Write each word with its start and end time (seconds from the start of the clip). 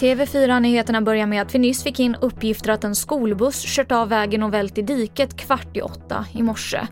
TV4-nyheterna 0.00 1.00
börjar 1.00 1.26
med 1.26 1.42
att 1.42 1.54
vi 1.54 1.58
nyss 1.58 1.82
fick 1.82 2.00
in 2.00 2.16
uppgifter 2.20 2.72
att 2.72 2.84
en 2.84 2.94
skolbuss 2.94 3.62
kört 3.66 3.92
av 3.92 4.08
vägen 4.08 4.42
och 4.42 4.54
vält 4.54 4.78
i 4.78 4.82
diket 4.82 5.36
kvart 5.36 5.76
i 5.76 5.80
åtta 5.80 6.26
i 6.32 6.42
morse. 6.42 6.86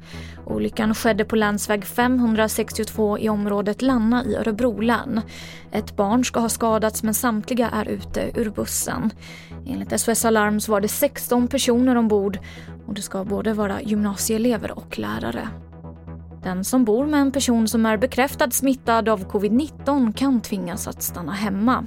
Olyckan 0.46 0.94
skedde 0.94 1.24
på 1.24 1.36
länsväg 1.36 1.84
562 1.84 3.18
i 3.18 3.28
området 3.28 3.82
Lanna 3.82 4.24
i 4.24 4.36
Örebro 4.36 4.80
län. 4.80 5.20
Ett 5.72 5.96
barn 5.96 6.24
ska 6.24 6.40
ha 6.40 6.48
skadats 6.48 7.02
men 7.02 7.14
samtliga 7.14 7.70
är 7.70 7.88
ute 7.88 8.30
ur 8.34 8.50
bussen. 8.50 9.10
Enligt 9.66 10.00
SOS 10.00 10.24
Alarm 10.24 10.60
var 10.68 10.80
det 10.80 10.88
16 10.88 11.48
personer 11.48 11.96
ombord 11.96 12.38
och 12.86 12.94
det 12.94 13.02
ska 13.02 13.24
både 13.24 13.52
vara 13.52 13.82
gymnasieelever 13.82 14.78
och 14.78 14.98
lärare. 14.98 15.48
Den 16.42 16.64
som 16.64 16.84
bor 16.84 17.06
med 17.06 17.20
en 17.20 17.32
person 17.32 17.68
som 17.68 17.86
är 17.86 17.96
bekräftad 17.96 18.50
smittad 18.50 19.08
av 19.08 19.26
covid-19 19.26 20.12
kan 20.12 20.40
tvingas 20.40 20.88
att 20.88 21.02
stanna 21.02 21.32
hemma. 21.32 21.86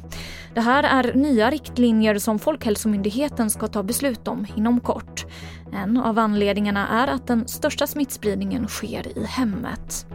Det 0.53 0.61
här 0.61 0.83
är 0.83 1.13
nya 1.13 1.51
riktlinjer 1.51 2.17
som 2.17 2.39
Folkhälsomyndigheten 2.39 3.49
ska 3.49 3.67
ta 3.67 3.83
beslut 3.83 4.27
om 4.27 4.47
inom 4.55 4.79
kort. 4.79 5.25
En 5.73 5.97
av 5.97 6.19
anledningarna 6.19 6.87
är 6.87 7.07
att 7.07 7.27
den 7.27 7.47
största 7.47 7.87
smittspridningen 7.87 8.67
sker 8.67 9.17
i 9.17 9.25
hemmet. 9.25 10.05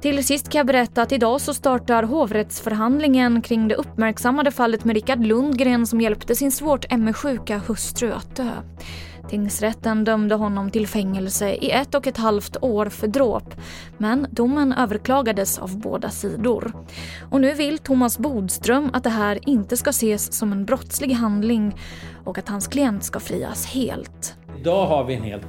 Till 0.00 0.24
sist 0.24 0.48
kan 0.48 0.58
jag 0.58 0.66
berätta 0.66 1.02
att 1.02 1.12
idag 1.12 1.40
så 1.40 1.54
startar 1.54 2.02
hovrättsförhandlingen 2.02 3.42
kring 3.42 3.68
det 3.68 3.74
uppmärksammade 3.74 4.50
fallet 4.50 4.84
med 4.84 4.94
Rickard 4.94 5.26
Lundgren 5.26 5.86
som 5.86 6.00
hjälpte 6.00 6.34
sin 6.34 6.52
svårt 6.52 6.92
ME-sjuka 6.98 7.58
hustru 7.58 8.12
att 8.12 8.36
dö. 8.36 8.50
Tingsrätten 9.28 10.04
dömde 10.04 10.34
honom 10.34 10.70
till 10.70 10.86
fängelse 10.86 11.50
i 11.50 11.70
ett 11.70 11.94
och 11.94 12.06
ett 12.06 12.16
halvt 12.16 12.56
år 12.60 12.86
för 12.86 13.06
dråp. 13.06 13.54
Men 13.98 14.26
domen 14.30 14.72
överklagades 14.72 15.58
av 15.58 15.78
båda 15.78 16.10
sidor. 16.10 16.72
Och 17.30 17.40
nu 17.40 17.54
vill 17.54 17.78
Thomas 17.78 18.18
Bodström 18.18 18.90
att 18.92 19.04
det 19.04 19.10
här 19.10 19.38
inte 19.48 19.76
ska 19.76 19.90
ses 19.90 20.32
som 20.32 20.52
en 20.52 20.64
brottslig 20.64 21.12
handling 21.12 21.76
och 22.24 22.38
att 22.38 22.48
hans 22.48 22.66
klient 22.68 23.04
ska 23.04 23.20
frias 23.20 23.66
helt. 23.66 24.34
Idag 24.60 24.86
har 24.86 25.04
vi 25.04 25.14
en 25.14 25.22
helt 25.22 25.46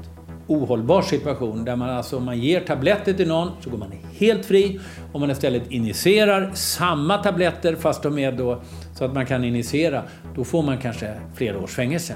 ohållbar 0.48 1.02
situation 1.02 1.66
där 1.66 1.76
man 1.76 1.90
alltså, 1.90 2.18
om 2.18 2.26
man 2.26 2.40
ger 2.40 2.60
tabletter 2.60 3.14
till 3.14 3.28
någon 3.28 3.52
så 3.60 3.70
går 3.70 3.78
man 3.78 3.94
helt 4.18 4.46
fri. 4.46 4.80
Om 5.12 5.22
man 5.22 5.32
istället 5.32 5.72
injicerar 5.72 6.52
samma 6.54 7.18
tabletter 7.18 7.76
fast 7.76 8.04
de 8.04 8.20
är 8.20 8.32
då 8.32 8.62
så 8.96 9.06
att 9.06 9.14
man 9.14 9.26
kan 9.26 9.44
injicera, 9.44 10.04
då 10.36 10.44
får 10.44 10.64
man 10.64 10.78
kanske 10.78 11.14
flera 11.36 11.60
års 11.60 11.76
fängelse. 11.76 12.16